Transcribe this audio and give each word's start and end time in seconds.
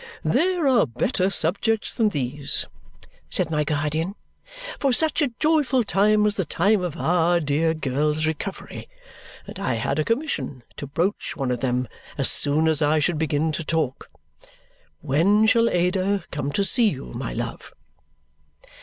"There 0.23 0.67
are 0.67 0.87
better 0.87 1.29
subjects 1.29 1.93
than 1.93 2.09
these," 2.09 2.65
said 3.29 3.51
my 3.51 3.63
guardian, 3.63 4.15
"for 4.79 4.93
such 4.93 5.21
a 5.21 5.31
joyful 5.39 5.83
time 5.83 6.25
as 6.25 6.37
the 6.37 6.43
time 6.43 6.81
of 6.81 6.97
our 6.97 7.39
dear 7.39 7.75
girl's 7.75 8.25
recovery. 8.25 8.89
And 9.45 9.59
I 9.59 9.75
had 9.75 9.99
a 9.99 10.03
commission 10.03 10.63
to 10.77 10.87
broach 10.87 11.35
one 11.35 11.51
of 11.51 11.59
them 11.59 11.87
as 12.17 12.31
soon 12.31 12.67
as 12.67 12.81
I 12.81 12.97
should 12.97 13.19
begin 13.19 13.51
to 13.51 13.63
talk. 13.63 14.09
When 15.01 15.45
shall 15.45 15.69
Ada 15.69 16.23
come 16.31 16.51
to 16.53 16.65
see 16.65 16.89
you, 16.89 17.13
my 17.13 17.33
love?" 17.33 17.71